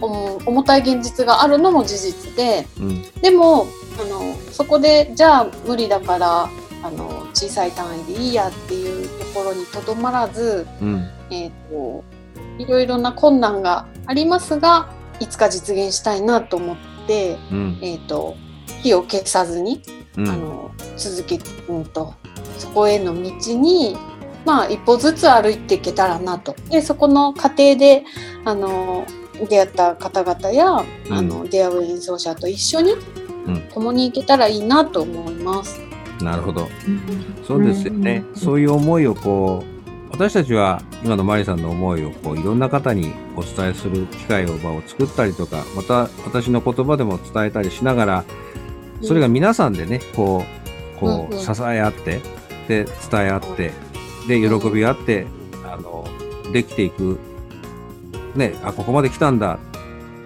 [0.02, 3.02] お重たい現実があるのも事実でうん。
[3.22, 3.66] でも
[3.98, 6.50] あのそこでじゃあ無理だから
[6.82, 12.04] あの小さい単位でいいやっていうところにとどまらず、うんえー、と
[12.58, 14.88] いろいろな困難がありますが
[15.20, 17.78] いつか実現したいなと思って、うん。
[17.82, 18.36] えー、と
[18.82, 19.82] 火を消さずに
[20.16, 20.28] うん。
[20.28, 22.14] あの続けうんと。
[22.58, 23.96] そこへの道に
[24.44, 26.54] まあ一歩ずつ歩いていけたらなと。
[26.70, 28.04] でそこの過程で
[28.44, 29.04] あの
[29.48, 31.12] 出会った方々や、うん。
[31.12, 32.94] あの出会う演奏者と一緒に
[33.46, 33.60] うん。
[33.72, 35.80] 共に行けたらいいなと思います。
[36.22, 36.68] なるほど。
[37.46, 39.75] そうですよね、そういう思いをこう
[40.10, 48.24] 私たちは今のマリさんの思いをこういろんな方にお伝えする機会を場を作ったりとかまた私の言葉でも伝えたりしながら
[49.02, 50.42] それが皆さんでねこ
[50.96, 52.20] うこう支え合って
[52.68, 53.72] で伝え合って
[54.26, 55.26] で喜び合って
[55.64, 56.04] あの
[56.52, 57.18] できていく。
[58.34, 59.58] ねあここまで来たんだ。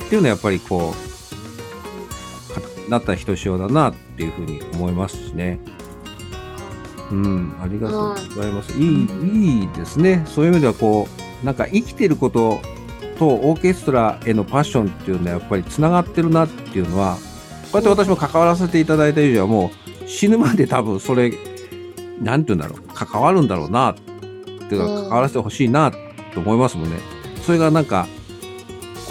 [0.04, 5.60] っていうのはやっぱりこうかなったひとしおだなっていうふうに思いますしね。
[7.10, 8.78] うん、ありがとうございます。
[8.78, 9.08] いい、
[9.60, 10.22] いいですね。
[10.26, 11.08] そういう意味では、こ
[11.42, 12.60] う、なんか生きてること
[13.18, 17.16] とオーケストラへのパッションっていうのはやっぱりつながってるなっていうのは、
[17.70, 19.70] こうやって私も関わらせていただいた以上はも
[20.04, 21.32] う死ぬまで多分それ、
[22.20, 25.92] なんて言うんだろう、関わるんだろうな、っていうかうん関わらせてほしいな
[26.32, 26.98] と思いますもんね。
[27.42, 28.06] それがなんか、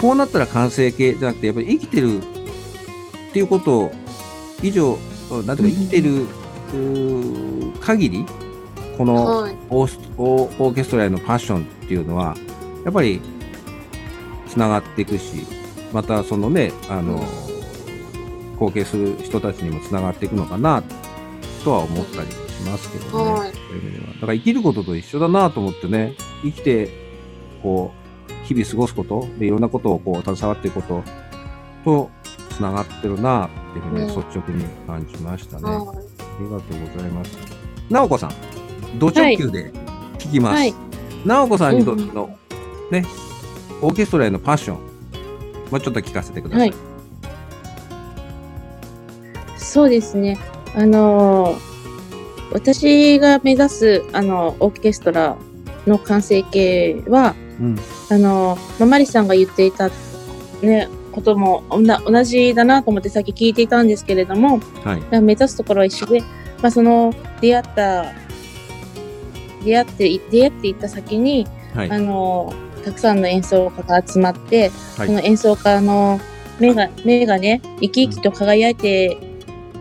[0.00, 2.22] こうなったら完成形じゃなくて、やっぱり生きてるっ
[3.32, 3.92] ていうこと
[4.62, 4.98] 以上、
[5.46, 6.39] なんていうか生きてる、うー
[7.80, 8.26] 限り、
[8.96, 12.36] この、はい、オースオーオーケストラへのパッションっていうのは、
[12.84, 13.20] やっぱり、
[14.48, 15.46] つながっていくし、
[15.92, 17.22] またそのね、あの、
[18.58, 20.82] 後継する人たちにもつながっていくのかな、
[21.64, 23.30] とは思ったりしますけどね。
[23.32, 23.52] はい。
[23.52, 24.14] そういう意味では。
[24.14, 26.90] だから生きることと一緒だなと思ってね、生きて、
[27.62, 31.02] こう、日々過ごすこと、でいろんなことをこう、携わっていくこと
[31.84, 32.10] と、
[32.50, 34.08] つながってるなっていうふうに、うん。
[34.08, 35.62] 率直に感じましたね。
[35.64, 35.76] はい。
[35.76, 36.09] あ
[36.40, 37.36] りがとうございます。
[37.88, 38.32] なおこさん、
[38.98, 39.72] ド直球で
[40.18, 40.56] 聞きます。
[40.56, 40.74] はい
[41.24, 42.34] なおこさんにとっての、
[42.90, 43.04] ね、
[43.82, 44.76] オーケストラへのパッション、
[45.70, 46.70] もうちょっと聞かせてください。
[46.70, 46.90] はい
[49.70, 50.36] そうですね。
[50.74, 51.70] あのー
[52.52, 55.36] 私が目指す、あの、オーケストラ
[55.86, 57.78] の完成形は、うん。
[58.08, 59.88] あのーまあマリさんが言っていた、
[60.60, 60.88] ね、
[61.20, 65.20] ことも同じだなと思ってさっき聞いていたんですけれども、はい。
[65.20, 68.04] 目指すところは一緒で、まあ、その出会った、
[69.64, 71.90] 出会って、出会っていった先に、はい。
[71.90, 72.52] あの、
[72.84, 76.18] たくさんの演奏家が集まって、はいその演奏家の
[76.58, 79.16] 目が、目がね、生き生きと輝いて、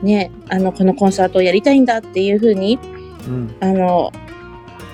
[0.04, 2.80] ね、あの、このコンサートをやりたいんだっていうふうに、
[3.28, 3.56] うん。
[3.60, 4.12] あの、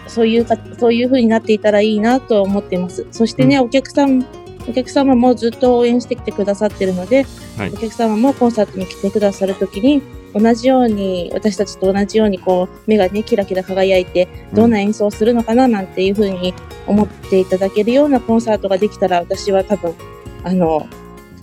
[0.08, 3.06] そういうか、そういうふうになっていたらいいなと思っています。
[3.12, 4.26] そしてね、お客さん、
[4.68, 7.26] お客様もずっと応援してきてくださってるので、
[7.58, 10.02] はいお客様もコンサートに来てくださるときに、
[10.34, 16.54] 同じように、私たちと同じようにこう、目がね、キラキラ輝いて、どんな演奏をするのかななんていうふうに
[16.88, 19.94] 思っていただけるようなコンサートができたら、私は多分、
[20.44, 20.88] あの、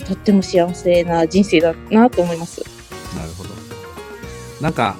[0.05, 2.61] とっても幸せな人生だなと思います。
[3.17, 3.49] なるほど。
[4.61, 4.95] なんか、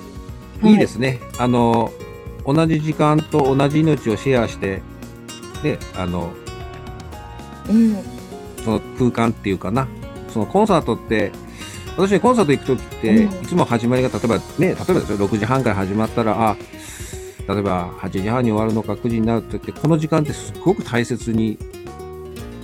[0.61, 1.19] はいいいですね。
[1.37, 1.91] あの、
[2.45, 4.81] 同じ時間と同じ命をシェアして、
[5.61, 6.31] で、あの、
[7.69, 8.12] うん。
[8.63, 9.87] その空間っていうかな、
[10.33, 11.31] そのコンサートって、
[11.95, 16.57] 私ね、コンサート行くときって、うんいつも始まりが、例えばね、例えばですよ、6時半から始まったら、あ、
[17.47, 21.57] 例えば8時半に終わるのか9時になるときって、この時間ってすごく大切に、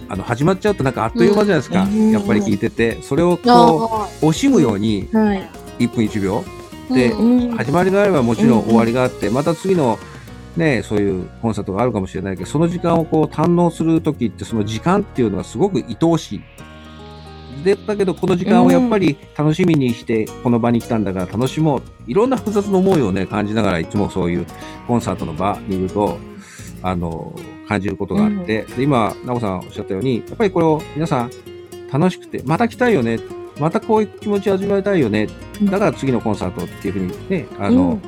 [0.08, 1.84] あの、始まっちゃうとなんかあっという間じゃないですか。
[1.84, 5.50] うんやっぱり聞いてて、それをあこう、惜しむように、はい。
[5.80, 6.44] 1分1秒、
[6.90, 7.14] で。
[7.56, 10.00] 始まりがあればもちろん終わりがあって、また次の
[10.58, 16.42] ね、そういうコンサートがあるかもしれないけど、その時間をこう堪能するときって、その時間っていうのはすごく愛おしい。
[17.64, 21.82] で、だけどこの時間をやっぱり楽しみにして、この場に来たんだから楽しもう。
[22.08, 24.46] いろんな複雑な思いをね、感じながらいつもそういう
[24.88, 26.18] コンサートの場にいると、
[26.82, 27.34] あの、
[27.68, 31.32] 感じることがあって、で今、なおさんおっしゃったように、やっぱりこれを皆さん
[31.92, 33.20] 楽しくて、また来たいよね。
[33.60, 35.28] またこういう気持ちを味わいたいよね。
[35.64, 38.00] だから次のコンサートっていうふうにね、あの、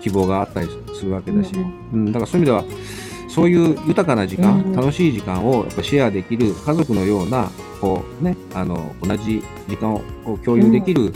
[0.00, 10.02] 希望があったりするわけだし、うんうん、だからそういう意味では、そういう豊かな時間、うん楽しい時間をやっぱシェアできる家族のような、こうね、あの、同じ時間を
[10.44, 11.12] 共有できる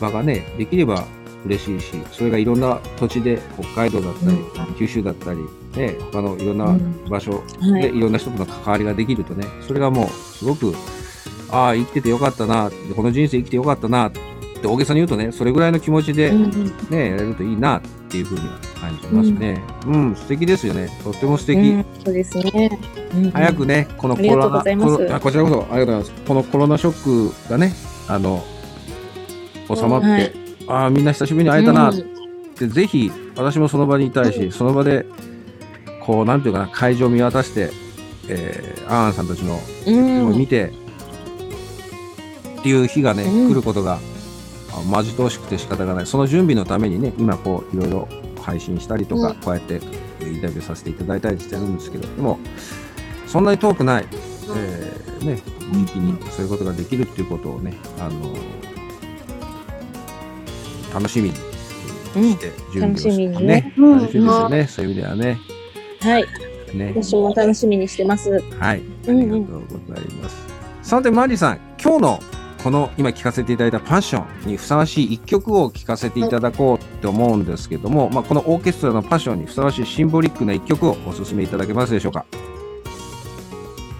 [0.00, 1.04] 場がね、できれば
[1.44, 4.74] 嬉しいし、それがいろんな土地で、北海道だったり、うん。
[4.74, 5.38] 九州だったり、
[5.76, 7.04] ね、他のいろんなうん。
[7.08, 7.82] 場所はい。
[7.82, 10.74] でいろんな人との関わりができるとね、それがもうすごく、
[11.50, 14.10] ああ、生きててよかったな、この人生生きてよかったな、
[14.58, 16.50] って大げさに言うとね、それぐらいの気持ちでうん
[16.90, 19.62] ね、やれるといいなっていうふうには感じますね。
[19.86, 20.88] うん、素敵ですよね。
[21.02, 21.58] とっても素敵。
[21.58, 22.78] うんそうですね。
[23.14, 26.12] うん早くね、このコロナ、あこちらこそありがとうございます。
[26.26, 27.72] このコロナショックがね、
[28.08, 28.44] あの、
[29.68, 30.32] 収まって、はい
[30.68, 35.06] ああ、みんな久しぶりに会えたなっうんて、ぜひ、私もその場にいたいし、その場で、
[36.04, 37.70] こう、なんていうかな、会場を見渡して、
[38.28, 40.72] えー、アーンさんたちのうんを見て、
[42.58, 43.98] っていう日がね、うん来ることが、あ
[44.82, 46.06] 待ち遠しくて仕方がない。
[46.06, 48.08] その準備のためにね、今こう、いろいろ
[48.42, 49.34] 配信したりとか、うん。
[49.36, 49.80] こうやって
[50.20, 52.38] えーインタビューさせていただいたりしてるんですけど、でも、
[53.26, 54.06] そんなに遠くない、
[54.56, 55.40] えーね、
[55.72, 58.34] 時期にそういうことができるっていうことをね、あの
[60.94, 61.34] 楽しみに
[62.16, 63.74] えーして準備をしてね。
[63.76, 65.38] うん楽しみですよね、そういう意味ではね。
[66.00, 66.26] はい。
[66.74, 66.92] ね。
[66.94, 68.30] 私も楽しみにしてます。
[68.58, 69.20] はい、あうん。
[69.20, 70.36] りがとうございます。
[70.82, 72.20] さて、マリさん、今日の
[72.66, 82.26] この今聴かせていただいたパッションにふさわしい一曲を聴かせていただこうって思うんですけども、まあ、このオーケストラのパッションにふさわしいシンボリックな一曲をお勧めいただけますでしょうか？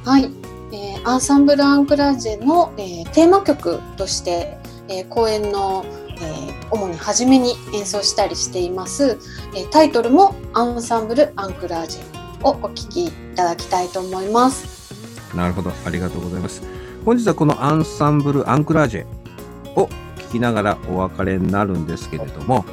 [0.04, 0.32] はい、
[0.72, 5.86] えーアンサンブル・アンクラージェの、えーテーマ曲として、えー公演の、
[6.18, 9.16] えー主に初めに演奏したりしています、
[9.54, 12.02] えータイトルも「アンサンブル・アンクラージェ」
[12.42, 14.92] をお聴きいただきたいと思います。
[15.36, 16.62] なるほど、ありがとうございます。
[17.06, 19.06] 本日はこのアンサンブル・アンクラージェ
[19.80, 19.88] を
[20.18, 22.64] 聴きながらお別れになるんですけれども、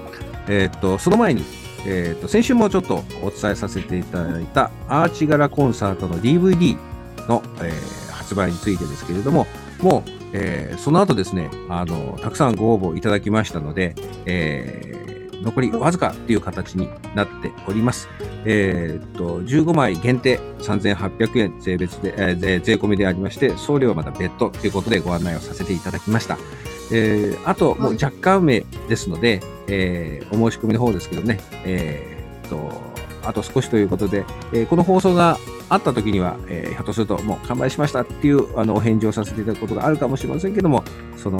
[0.47, 1.43] えーと、その前に、
[1.85, 6.75] えーと、先週もちょっとお伝えさせていただいたアーチガラコンサートの DVD
[7.29, 9.45] の、えー発売についてですけれども、
[9.81, 15.12] もう、えーその後ですね、あの、たくさんご応募いただきましたので、えー
[15.43, 18.07] 残りわずかっていう形になっております。
[18.45, 26.37] えーっと、15枚限定3800円税別で、えー税込みでありまして、送料はまた別途ということでご案内をさせていただきました。
[26.91, 32.71] えーあと、もう若干名ですので、えーお申し込みの方ですけどね、えーっと、
[33.27, 35.37] あと少しということで、えーこの放送が
[35.69, 40.83] あった時には、えーひょっとするともう完売しましたっていうあのお返事をさせていただくことがあるかもしれませんけども、
[41.17, 41.39] その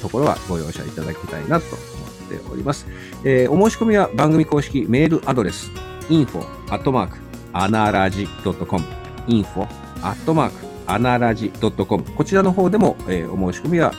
[0.00, 2.86] ところはご容赦いただきたいなと思いますております。
[3.24, 5.70] えーお申し込みは番組公式メールアドレス、
[6.08, 7.18] info アットマーク
[7.52, 8.84] アナラジ .com
[9.26, 9.62] info
[10.02, 13.92] アットマークアナラジ .com こちらの方でも、えーお申し込みは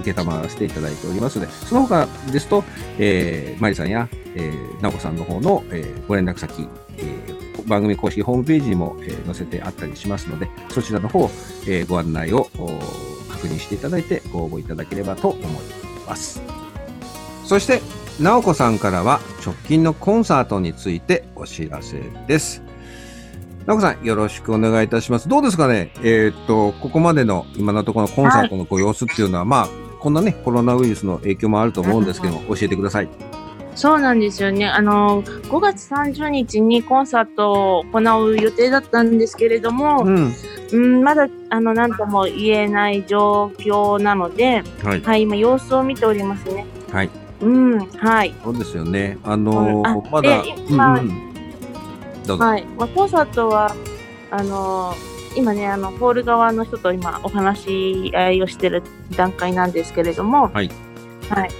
[0.00, 2.64] 受けたまわせていただいておりますので、その他ですと、
[2.98, 11.30] えーマリさんや、えー、なおこさんの方の、えーご連絡先、えー番組公式ホームページにも、えー載せてあったりしますので、そちらの方、
[11.66, 12.48] えーご案内を
[13.28, 15.44] 確認していただいてご応募いただければと思い
[16.06, 16.59] ます。
[17.50, 17.82] そして、
[18.20, 22.62] なおこさんからは直近のコンサートについてお知らせです。
[23.66, 25.28] なおこさん、よろしくお願いいたします。
[25.28, 25.90] どうですかね？
[26.04, 33.08] えーっと、ここまでの今のところのコンサートのご様子っていうのは、まあ、こんなね、コロナウイルスの影響もあると思うんですけども、教えてください。
[33.74, 34.68] そうなんですよね。
[34.68, 40.32] あの、5月30日にコンサートを行う予定だったんですけれども、うん。
[40.70, 45.00] うん、まだ、あの、なんとも言えない状況なので、はい。
[45.00, 46.64] はい、今様子を見ておりますね。
[46.92, 47.10] はい。
[47.40, 48.34] うん、はい。
[48.42, 49.18] そうですよね。
[49.24, 51.30] あのーあまだ、で今うんうん
[52.26, 52.44] どうぞ。
[52.44, 52.64] はい。
[52.78, 53.74] まあ、コンサートは、
[54.30, 54.94] あの
[55.36, 58.82] 今ね、あの、ホール側の人と今お話し合いをしてる
[59.16, 60.70] 段階なんですけれども、はい。
[61.28, 61.50] はい。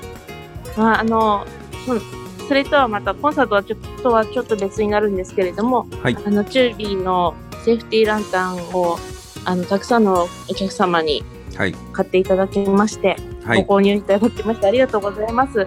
[0.76, 1.46] まあ、あの、
[1.86, 8.98] そそれとはまた、コンサートはちょっとはちょっと別になるんですけれども、はいあの、チュービーのセーフティーランタンを、
[9.44, 11.22] あの、たくさんのお客様に
[11.56, 11.74] はい。
[11.92, 13.18] 買っていただきまして、はい。
[13.56, 15.66] ご購入いただきましてありがとうございます。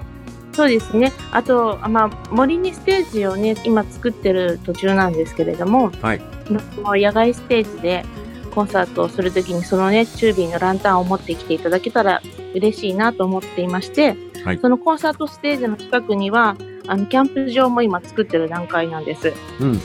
[0.54, 1.12] そうですね。
[1.32, 6.22] あと、あまあ、森にステージをね、今作ってる途中なんですけれども、はい。
[7.02, 8.06] 野外ステージで
[8.54, 12.22] コンサートをするときに、そのね、チュービーのランタンを持ってきていただけたら
[12.54, 19.34] 嬉しいなと思っていまして、はいそのコンサートステージの近くには、あの、キャンプ場も今作ってる段階なんです。
[19.62, 19.80] うん。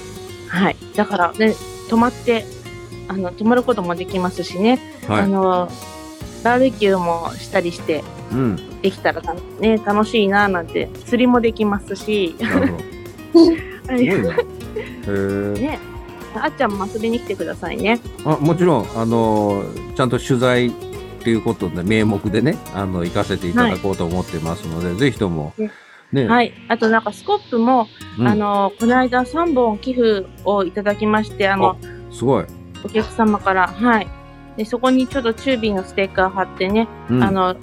[0.48, 0.76] はい。
[0.96, 1.54] だからね、
[1.88, 2.44] 泊まって、
[3.06, 5.22] あの、泊まることもできますしね、はい。
[5.22, 5.70] あの、
[6.42, 8.80] バーベキューもしたりして、うん。
[8.82, 9.22] できたら
[9.60, 12.36] ね、楽しいななんて、釣りもできますし、
[13.88, 15.78] ね、
[16.34, 18.00] あっちゃんも遊びに来てくださいね。
[18.24, 20.70] あもちろん、あのーちゃんと取材っ
[21.24, 25.72] ていうことで、名目でね、あの、行かせていただこうと思ってますので、ぜひともね、
[26.12, 26.26] ね。
[26.26, 26.52] はい。
[26.68, 31.76] あとなんかスコップも、うんあの、この間3本寄付をいただきまして、あの、
[32.10, 32.44] すごい。
[32.84, 34.08] お客様から、はい。
[34.58, 37.56] で、そこにちょっとチュービーのステッカー貼ってね、うんあの、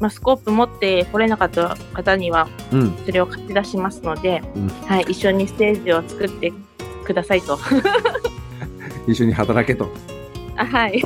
[0.00, 2.96] まあ、スコップ持って来れなかった方には、うん。
[3.06, 6.52] それを貸し出しますので、うんはい、一緒にステージを作って
[7.04, 7.58] くださいと。
[9.06, 9.88] 一緒に働けと。
[10.56, 11.02] あはい。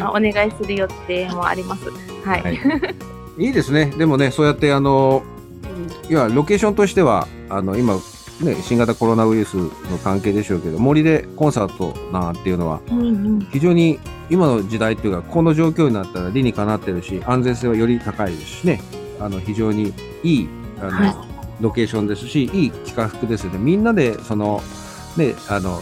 [0.00, 1.84] あ お願いする予定もあります。
[2.24, 2.42] はい。
[2.42, 2.60] はい
[3.36, 3.86] いいですね。
[3.86, 5.24] でもね、そうやって、あの、
[6.08, 7.98] いや、ロケーションとしては、あの、今、
[8.40, 9.70] ね、新型コロナウイルスの
[10.02, 12.80] 関係でしょうけど、森でコンサートなんていうのは、
[13.52, 18.80] 非常に今の時代っていうか、この状況になったら理にかなってるし、安全性はより高いですしね、
[19.20, 19.92] あの、非常に
[20.22, 20.48] いい、
[20.80, 21.14] あの、はい。
[21.60, 23.58] ロケーションですし、いい企画ですよね。
[23.58, 24.60] みんなで、その、
[25.16, 25.78] ね、あの、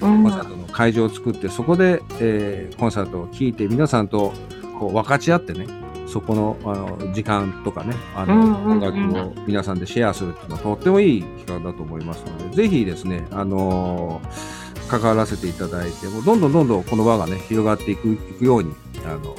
[0.00, 0.22] うん。
[0.22, 4.32] コンサートの会場を作って、そこで、えーコンサートを聴いて、皆さんと
[4.78, 5.66] こう分かち合ってね、
[6.12, 19.34] そこのあの時間とかね、あの、音楽を皆さんでシェアするっていうのはとってもいい企画だと思いますので、ぜひですね、あのー関わらせていただいて、もうどんどんどんどんこの輪がね、広がっていくいくように、あの、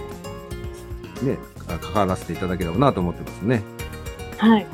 [1.27, 3.63] ね、あ関わらせていただければなと思ってますね。
[4.37, 4.67] はい。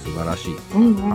[0.00, 0.56] 素晴らしい。
[0.74, 1.14] うんうんう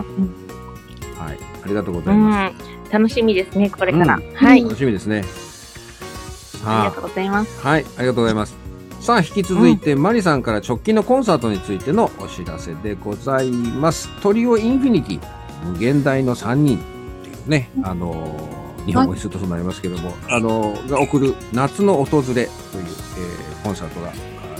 [1.16, 1.38] はい。
[1.64, 2.54] ありがとうござういます。
[2.54, 2.90] ん。
[2.90, 4.16] 楽しみですね、これから。
[4.16, 4.62] うんはい。
[4.64, 5.24] 楽しみですね。
[6.64, 7.60] ありがとうございます。
[7.60, 8.59] はい、ありがとうございます。
[9.10, 14.08] さあ、引き続いて、マリさんから直近のコンサートについてのお知らせでございます。
[14.20, 15.20] トリオインフィニティ、
[15.66, 16.80] 無限大の3人っ
[17.24, 24.12] ていうね、あのー日本語にするとそうなりますけども、あのーが送る夏の訪れという、えーコンサートがあ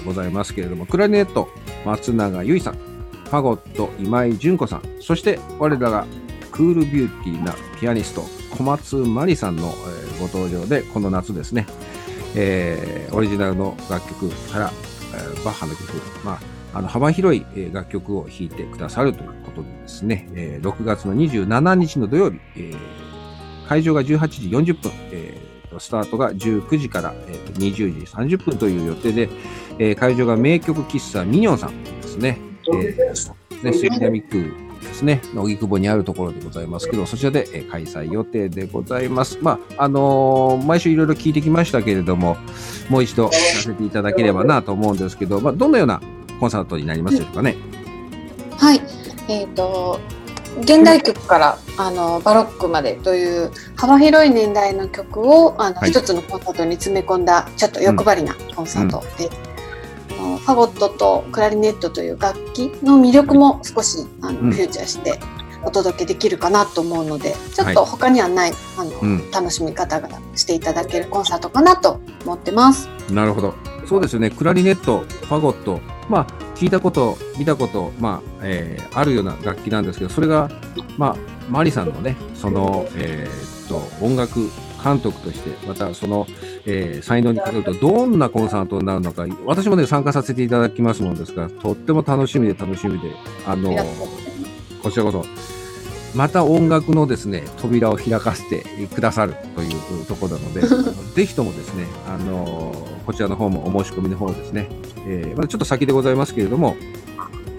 [0.05, 1.49] ございますけれども、クラリネット、
[1.87, 6.07] 松永由衣さん、ファゴット、今井純子さん、そして我らが
[6.51, 8.25] クールビューティーなピアニスト、
[8.57, 11.67] 小松真理さんの、えーご登場で、この夏ですね、
[12.37, 14.73] えーオリジナルの楽曲から、
[15.15, 15.85] えーバッハの曲、
[16.25, 16.33] ま
[16.75, 22.77] あ、あの幅広いえー楽曲を弾いてくださるということでですね、えー6月の27日の土曜日、えー
[23.69, 29.29] 会場が18時40分、えーとスタートが19時から、えーと20時30分という予定で、
[29.79, 32.39] えー会場が名曲喫茶ミニョンさんですね。
[32.73, 39.39] えーね、杉並区ですね、の荻窪にあるところでございますけど、そちらで、えー開催予定でございます。
[39.41, 42.37] まあ、あのー毎週いろいろ聞いてきましたけれども、
[42.89, 46.01] もう一度させていただければなと思うんですけど、まあ、どのような
[46.41, 47.57] コンサートになりますでしょうかね。
[48.57, 48.81] はい。
[49.29, 50.01] えっ、と、
[50.61, 59.50] 現代曲からあのバロックまでという幅広い年代の曲をあの、はい一つのコンサートに詰め込んだちょっと欲張りなコンサートで、あ
[60.21, 65.19] のファゴットとクラリネットという楽器の魅力も少しあの、うんフューチャーして
[65.63, 72.89] お届けできるかなと思うのでちょっと他にはない、あのうん楽しみ方がしていただけるコンサートかなと思ってます。
[73.11, 73.55] なるほど。
[73.87, 74.31] そうですよね。
[74.31, 80.49] クラリネット、ファゴット、まあ、聞いたこと、見たこと、まあ、えーあるような楽器なんですけど、それが、
[80.97, 81.17] まあ、
[81.51, 84.49] マリさんのね、その、えーっと、音楽
[84.83, 86.27] 監督として、またその、
[86.67, 93.11] えー才能にかけると、どんなコンサートになるのか、私もね、参加させていただきますものですから、とっても楽しみで楽しみで、
[93.47, 93.75] あの
[94.83, 95.25] こちらこそ、
[96.15, 99.69] また音楽のですね、扉を開かせてくださるとい
[100.03, 100.61] うところなので、
[101.15, 102.75] ぜひともですね、あの
[103.07, 104.69] こちらの方もお申し込みの方ですね、
[105.07, 106.77] えーまだちょっと先でございますけれども、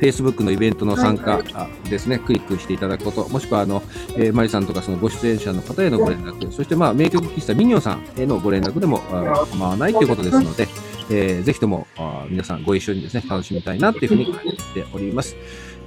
[0.01, 3.83] Facebook のイベントの参加あですね、クリックしていただくこと、もしくはあの、
[4.17, 10.67] えーマリさんとかそのご出演者の方へのご連絡、そしてまあ名曲喫茶ミニオンさんへのご連絡でもあ構わないということですので、
[11.11, 15.35] えーぜひともあ皆さんご一緒にですね、楽しみたいなというふうに感じております。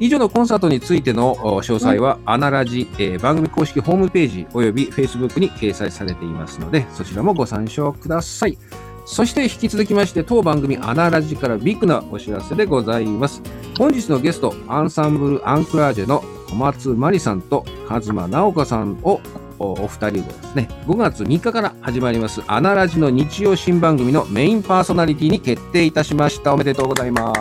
[0.00, 8.58] 以上のコンサートについてのお詳細は、アナラジ、えー番組公式ホームページおよび Facebook に掲載されていますので、そちらもご参照ください。
[9.04, 13.42] そして引き続きまして、当番組アナラジからビッグなお知らせでございます。
[13.78, 19.20] 本日のゲスト、アンサンブル・アンクラージェの小松真理さんと和馬直香さんを
[19.58, 26.54] おお二人でですね、5月3日から始まります、アナラジの日曜新番組のメインパーソナリティに決定いたしました。
[26.54, 27.32] おめでとうございま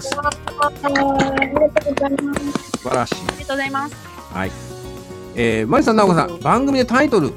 [0.00, 0.10] す。
[0.16, 1.10] ありがと
[1.90, 2.70] うございます。
[2.78, 3.14] 素晴らしい。
[3.14, 3.96] ありがとうございます。
[4.32, 4.50] はい。
[5.34, 7.32] えー、マリさん、直子さん、番組でタイトル、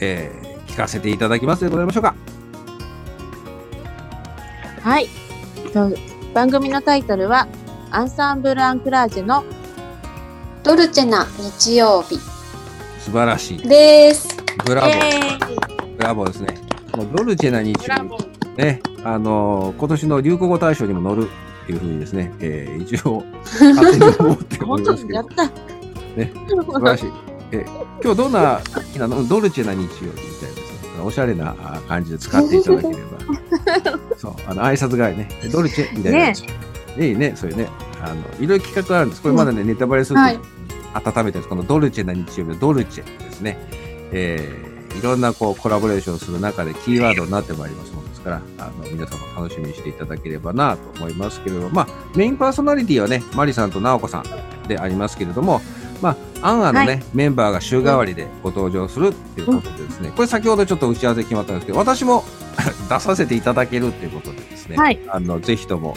[0.00, 2.14] えー、聞かせていただきますでございましょうか。
[4.82, 5.08] はい。
[5.72, 5.90] と
[6.34, 7.46] 番組のタイトルは、
[7.90, 9.44] アンサンブル・アンクラージュの
[10.62, 12.16] ドルチェな日曜日
[12.98, 13.68] 素晴らしい。
[13.68, 14.28] です。
[14.64, 15.96] ブラボー。
[15.96, 16.58] ブラボーですね。
[16.96, 21.28] もうドルチェな日曜日ーね、あのー今年の流行語大賞にも乗る
[21.62, 25.46] っていうふうにですね、えー、一応、勝手に思ってお本りますけど当にやっ、た。
[26.16, 27.12] ね素晴らしい。
[27.52, 28.60] えー今日どんな
[28.92, 30.71] 日なのドルチェな日曜日みたいですね。
[31.02, 33.00] おしゃれなあ感じで使っていただければ。
[34.18, 36.44] そう、あの、挨拶代わりね、ドルチェみたいなやつ。
[36.98, 37.68] いいね、そういうね。
[38.02, 39.22] あの、いろいろ企画があるんです。
[39.22, 40.38] これまだね、ネタバレすると、はい
[40.94, 41.48] 温めてるんです。
[41.48, 43.58] このドルチェな日曜日のドルチェですね。
[44.12, 55.60] えー、いろんなこうコラボレーションする中でキーワードになってまいりますものですから、あの、皆さんも楽しみにしていただければなと思いますけれども、まあ、メインパーソナリティはね、マリさんとナオコさんでありますけれども、
[56.02, 62.24] まあ、アンアンのね、はいメンバーが週替わりでご登場するっていうことでですね、これ先ほどちょっと打ち合わせ決まったんですけど、私も
[62.90, 65.94] 出させていただけるっていうことでですね、はいあの、ぜひとも、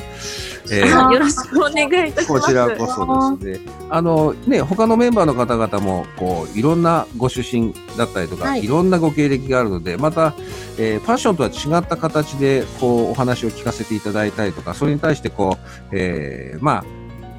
[0.72, 2.42] えーあよろしくお願いいたします。
[2.42, 3.72] こちらこそですね。
[3.90, 10.34] あのね、他のメンバーの方々も、こう、いろんなご出身だったりとか、はいい、ろんなご経歴があるので、また、
[10.78, 16.84] えーパッションとは違った形で、こう、お話を聞かせていただいたりとか、それに対して、こう、えーまあ、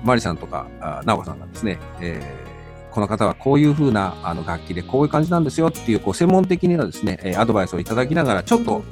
[0.04, 2.45] マリさんとか、あナオコさんがですね、えー
[2.97, 8.82] この方はこういう風なあの楽器でこういう感じなんですよっていう、こう、専門的なですね、えーアドバイスをいただきながら、ちょっと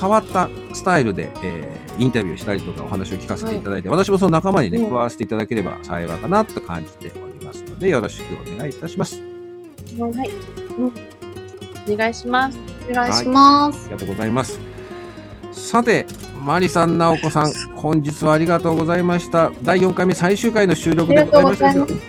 [0.00, 9.20] 変わったスタイルで、えーインタビューしたりとかお話を聞かせていただいて、私もその仲間にね、うん加わらせていただければ幸いかなと感じておりますので、よろしくお願いいたします。
[9.20, 10.30] はい。
[10.78, 10.92] うん
[11.92, 12.58] お願いします。
[12.90, 13.82] お願いします。
[13.82, 14.58] ありがとうございます。
[15.52, 16.04] さて、
[16.42, 19.52] マリさん、ナオコさん、本日はありがとうございました。
[19.62, 21.58] 第4回目最終回の収録でございまし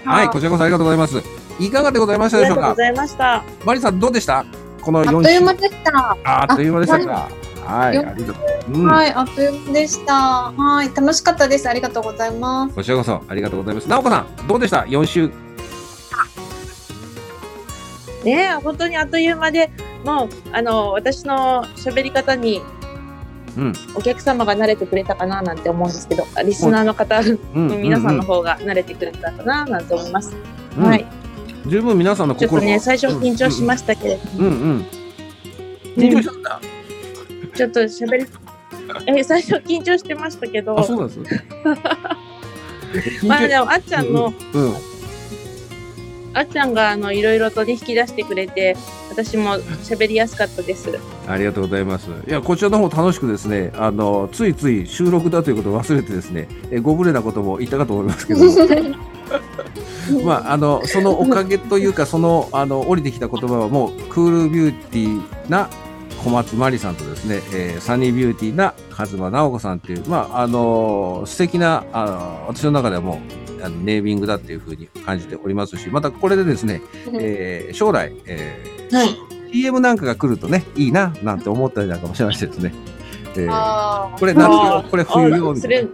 [0.04, 1.22] たはい、こちらこそありがとうございます。
[1.60, 2.72] いかがでございましたでしょうか？
[2.72, 3.44] ありがとうございました。
[3.66, 4.46] マリさん、どうでした？
[4.82, 5.98] この4あっという間でした。
[6.00, 7.30] ああっという間でしたか？
[7.66, 8.74] はい、よありがとう。
[8.74, 10.14] うんはい、あっという間でした。
[10.14, 11.70] はい、楽しかったです。
[11.70, 12.76] ありがとうございます。
[12.76, 13.90] こちらこそありがとうございます。
[13.90, 15.30] なおこさん、どうでした ?4 週。
[18.24, 19.72] ねえ、本当にあっという間で、
[20.06, 22.62] もう、あの、私の喋り方に
[23.58, 23.74] うん。
[23.96, 27.82] お客様が慣れてくれたかななんて思うんですけど、リスナーの方、うん。
[27.82, 30.36] 皆さんのう方が慣れてくれたかななんて思います。
[30.78, 31.06] うんはい。
[31.68, 34.86] 十分皆さんの心ちょっとね、最初緊張しましたけれども、うんうん。
[35.96, 36.30] 緊張し。
[37.54, 38.26] ちょっと喋り、
[39.08, 41.20] え、最初緊張してましたけどあ、、そうなんです。
[43.28, 44.91] まあでも、あっちゃんの、うん。
[46.34, 48.76] あっちゃんがあのいろいろとね引き出してくれて、
[49.10, 50.90] 私も喋りやすかったです。
[51.28, 52.10] ありがとうございます。
[52.28, 58.52] いや、こちらの方楽しくですね、あの、ついつい収録だということを忘れてですね、えご無礼なことも言ったかと思いますけども、
[60.24, 65.70] まあ、あの、そのおかげというか、その、あの、降りてきた言葉はもう、クールビューティーな
[66.24, 76.82] 小松まりさんとですね、えーサニービューティーな勝間直子さんっていう、まあ、あの、素敵な、あの、私の中ではもう、あのネーミングだっていうふうに感じておりますし、またこれでですね、
[77.20, 79.10] えー将来、えーはい。
[79.54, 82.74] CM なんかが来るとね、いいな、なんて思ったりなんかもしましてですね。
[83.36, 85.90] えーあこれ夏用これ冬用みたいな、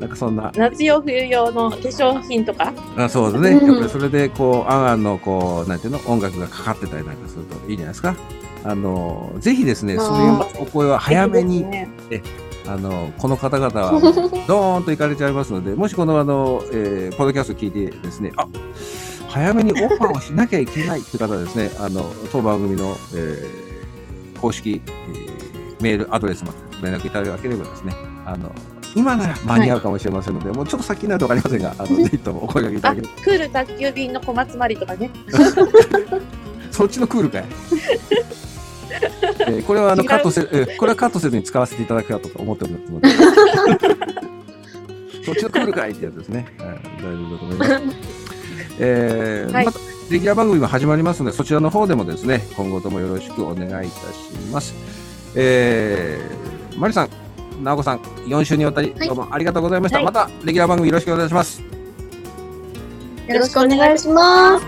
[0.00, 2.72] なんかそんな、夏用冬用の化粧品とか？
[2.96, 3.50] あそうですね。
[3.50, 8.16] うんやっぱりそれで、こう、あんあんの、こう、なんていうの、音楽がかかってたりなんかするといいんじゃないですか。
[8.64, 12.22] あの、ぜひですね、そういうお声は早めにいい、ですね
[12.66, 13.90] あの、この方々は、
[14.46, 18.46] ドーンと行かれちゃいますので、もしこの、あの、えーポッドキャスト聞いてですね、あ
[19.28, 27.92] 早めにオファー をしなきゃいけないって方はですね、あの、当番組の、えー公式、えーメールアドレスまで連絡いただければですね、
[28.24, 28.52] あの、
[28.94, 33.22] 今なら間に合うかもしれませんので、もうちょっと先になるとわかりませんが、あの、ぜひともお声掛けいたあ、だければ。
[33.24, 35.10] クール宅急便の小松まりとかね。
[36.70, 37.44] そっちのクールかい。
[39.40, 43.08] えーこれはあのカットせ、えーこれはカットせずに使わせていただけたと思っておりますので。
[45.24, 46.46] そっちのクールかいってやつですね。
[46.58, 46.68] はい、
[46.98, 47.70] 大丈夫だと思います。
[48.80, 49.78] えーはいまた
[50.10, 54.74] レギュラー番組も始まりますので、そちらの方でもですね、今後ともよろしくお願いいたします。
[55.34, 57.08] えー、マリさん、
[57.62, 59.96] ナオコさん、4週にわたりはいどうもありがとうございました。
[59.98, 61.62] はいまたレギュラー番組よろしくお願いします。
[61.62, 61.68] よ
[63.38, 64.64] ろしくお願いします。